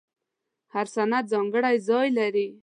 [0.73, 2.47] هر سند ځانګړی ځای لري.